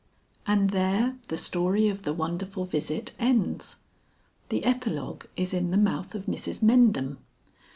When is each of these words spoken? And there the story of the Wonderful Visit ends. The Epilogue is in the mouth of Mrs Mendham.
And 0.47 0.71
there 0.71 1.19
the 1.27 1.37
story 1.37 1.87
of 1.87 2.01
the 2.01 2.11
Wonderful 2.11 2.65
Visit 2.65 3.11
ends. 3.19 3.75
The 4.49 4.65
Epilogue 4.65 5.25
is 5.35 5.53
in 5.53 5.69
the 5.69 5.77
mouth 5.77 6.15
of 6.15 6.25
Mrs 6.25 6.63
Mendham. 6.63 7.17